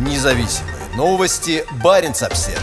Независимые 0.00 0.76
новости. 0.96 1.62
Барин 1.84 2.12
обсерва 2.12 2.58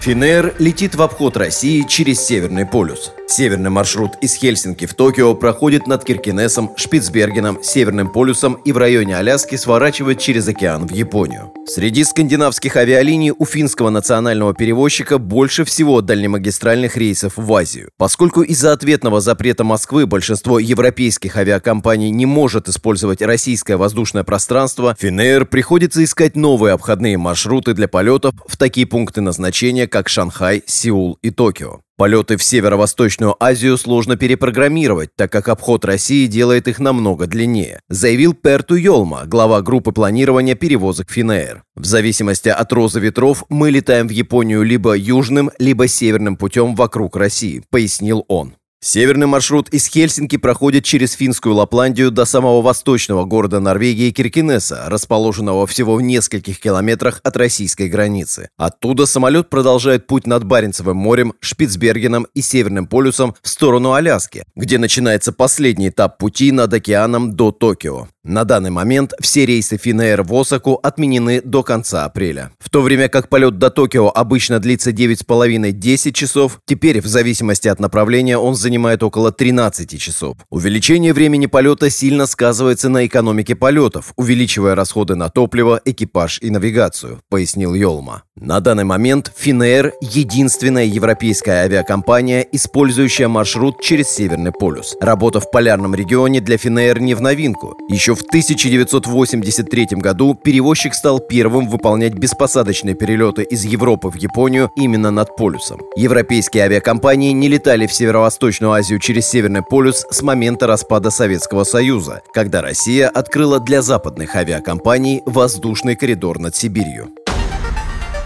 Финер 0.00 0.54
летит 0.58 0.94
в 0.94 1.02
обход 1.02 1.36
России 1.36 1.82
через 1.82 2.24
Северный 2.24 2.64
полюс. 2.64 3.12
Северный 3.28 3.68
маршрут 3.68 4.12
из 4.22 4.34
Хельсинки 4.34 4.86
в 4.86 4.94
Токио 4.94 5.34
проходит 5.34 5.86
над 5.86 6.02
Киркинесом, 6.02 6.72
Шпицбергеном, 6.74 7.62
Северным 7.62 8.10
полюсом 8.10 8.54
и 8.54 8.72
в 8.72 8.78
районе 8.78 9.18
Аляски 9.18 9.56
сворачивает 9.56 10.18
через 10.18 10.48
океан 10.48 10.86
в 10.86 10.92
Японию. 10.92 11.49
Среди 11.66 12.04
скандинавских 12.04 12.76
авиалиний 12.76 13.32
у 13.36 13.44
финского 13.44 13.90
национального 13.90 14.54
перевозчика 14.54 15.18
больше 15.18 15.64
всего 15.64 16.00
дальнемагистральных 16.00 16.96
рейсов 16.96 17.34
в 17.36 17.54
Азию. 17.54 17.90
Поскольку 17.96 18.42
из-за 18.42 18.72
ответного 18.72 19.20
запрета 19.20 19.62
Москвы 19.62 20.06
большинство 20.06 20.58
европейских 20.58 21.36
авиакомпаний 21.36 22.10
не 22.10 22.26
может 22.26 22.68
использовать 22.68 23.22
российское 23.22 23.76
воздушное 23.76 24.24
пространство, 24.24 24.96
Финэйр 24.98 25.46
приходится 25.46 26.02
искать 26.02 26.34
новые 26.34 26.72
обходные 26.72 27.18
маршруты 27.18 27.74
для 27.74 27.88
полетов 27.88 28.34
в 28.46 28.56
такие 28.56 28.86
пункты 28.86 29.20
назначения, 29.20 29.86
как 29.86 30.08
Шанхай, 30.08 30.62
Сеул 30.66 31.18
и 31.22 31.30
Токио. 31.30 31.80
Полеты 32.00 32.38
в 32.38 32.42
Северо-Восточную 32.42 33.36
Азию 33.38 33.76
сложно 33.76 34.16
перепрограммировать, 34.16 35.10
так 35.16 35.30
как 35.30 35.48
обход 35.48 35.84
России 35.84 36.26
делает 36.26 36.66
их 36.66 36.78
намного 36.78 37.26
длиннее, 37.26 37.82
заявил 37.90 38.32
Перту 38.32 38.74
Йолма, 38.74 39.24
глава 39.26 39.60
группы 39.60 39.92
планирования 39.92 40.54
перевозок 40.54 41.10
Финэйр. 41.10 41.62
В 41.76 41.84
зависимости 41.84 42.48
от 42.48 42.72
розы 42.72 43.00
ветров 43.00 43.44
мы 43.50 43.70
летаем 43.70 44.08
в 44.08 44.12
Японию 44.12 44.62
либо 44.62 44.96
южным, 44.96 45.50
либо 45.58 45.88
северным 45.88 46.38
путем 46.38 46.74
вокруг 46.74 47.16
России, 47.16 47.62
пояснил 47.68 48.24
он. 48.28 48.54
Северный 48.82 49.26
маршрут 49.26 49.68
из 49.68 49.86
Хельсинки 49.88 50.36
проходит 50.38 50.84
через 50.84 51.12
финскую 51.12 51.54
Лапландию 51.54 52.10
до 52.10 52.24
самого 52.24 52.62
восточного 52.62 53.26
города 53.26 53.60
Норвегии 53.60 54.10
Киркинеса, 54.10 54.84
расположенного 54.86 55.66
всего 55.66 55.96
в 55.96 56.00
нескольких 56.00 56.58
километрах 56.58 57.20
от 57.22 57.36
российской 57.36 57.90
границы. 57.90 58.48
Оттуда 58.56 59.04
самолет 59.04 59.50
продолжает 59.50 60.06
путь 60.06 60.26
над 60.26 60.44
Баренцевым 60.44 60.96
морем, 60.96 61.34
Шпицбергеном 61.40 62.26
и 62.32 62.40
Северным 62.40 62.86
полюсом 62.86 63.34
в 63.42 63.48
сторону 63.50 63.92
Аляски, 63.92 64.44
где 64.56 64.78
начинается 64.78 65.32
последний 65.32 65.90
этап 65.90 66.16
пути 66.16 66.50
над 66.50 66.72
океаном 66.72 67.36
до 67.36 67.52
Токио. 67.52 68.08
На 68.22 68.44
данный 68.44 68.68
момент 68.68 69.14
все 69.18 69.46
рейсы 69.46 69.76
Finnair 69.76 70.22
в 70.22 70.34
Осаку 70.34 70.78
отменены 70.82 71.40
до 71.40 71.62
конца 71.62 72.04
апреля. 72.04 72.50
В 72.58 72.68
то 72.68 72.82
время 72.82 73.08
как 73.08 73.30
полет 73.30 73.56
до 73.56 73.70
Токио 73.70 74.10
обычно 74.10 74.58
длится 74.58 74.90
9,5-10 74.90 76.12
часов, 76.12 76.60
теперь 76.66 77.00
в 77.00 77.06
зависимости 77.06 77.68
от 77.68 77.80
направления 77.80 78.36
он 78.36 78.56
занимает 78.56 79.02
около 79.02 79.32
13 79.32 79.98
часов. 79.98 80.36
Увеличение 80.50 81.14
времени 81.14 81.46
полета 81.46 81.88
сильно 81.88 82.26
сказывается 82.26 82.90
на 82.90 83.06
экономике 83.06 83.56
полетов, 83.56 84.12
увеличивая 84.16 84.74
расходы 84.74 85.14
на 85.14 85.30
топливо, 85.30 85.80
экипаж 85.86 86.40
и 86.42 86.50
навигацию, 86.50 87.22
пояснил 87.30 87.72
Йолма. 87.72 88.24
На 88.36 88.60
данный 88.60 88.84
момент 88.84 89.32
Finnair– 89.42 89.92
единственная 90.02 90.84
европейская 90.84 91.62
авиакомпания, 91.64 92.40
использующая 92.52 93.28
маршрут 93.28 93.80
через 93.82 94.08
Северный 94.10 94.52
полюс. 94.52 94.94
Работа 95.00 95.40
в 95.40 95.50
полярном 95.50 95.94
регионе 95.94 96.40
для 96.40 96.56
Finnair 96.56 97.00
не 97.00 97.14
в 97.14 97.22
новинку. 97.22 97.78
Еще 98.10 98.16
в 98.16 98.26
1983 98.26 99.86
году 99.92 100.34
перевозчик 100.34 100.94
стал 100.94 101.20
первым 101.20 101.68
выполнять 101.68 102.14
беспосадочные 102.14 102.96
перелеты 102.96 103.44
из 103.44 103.64
Европы 103.64 104.08
в 104.08 104.16
Японию 104.16 104.72
именно 104.74 105.12
над 105.12 105.36
полюсом. 105.36 105.80
Европейские 105.94 106.64
авиакомпании 106.64 107.30
не 107.30 107.46
летали 107.46 107.86
в 107.86 107.92
Северо-Восточную 107.92 108.72
Азию 108.72 108.98
через 108.98 109.28
Северный 109.28 109.62
полюс 109.62 110.04
с 110.10 110.22
момента 110.22 110.66
распада 110.66 111.10
Советского 111.10 111.62
Союза, 111.62 112.22
когда 112.34 112.62
Россия 112.62 113.08
открыла 113.08 113.60
для 113.60 113.80
западных 113.80 114.34
авиакомпаний 114.34 115.22
воздушный 115.24 115.94
коридор 115.94 116.40
над 116.40 116.56
Сибирью. 116.56 117.10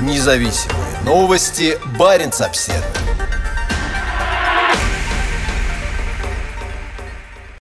Независимые 0.00 1.04
новости. 1.04 1.78
Барин 1.96 2.32
обседный. 2.40 2.97